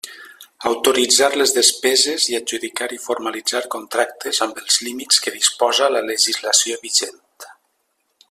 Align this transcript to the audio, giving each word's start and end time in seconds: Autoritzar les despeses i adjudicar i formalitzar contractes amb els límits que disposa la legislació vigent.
Autoritzar 0.67 1.27
les 1.41 1.51
despeses 1.57 2.25
i 2.31 2.37
adjudicar 2.37 2.87
i 2.95 2.99
formalitzar 3.03 3.61
contractes 3.77 4.41
amb 4.47 4.63
els 4.63 4.79
límits 4.87 5.23
que 5.27 5.37
disposa 5.37 5.91
la 5.97 6.05
legislació 6.11 6.81
vigent. 6.89 7.21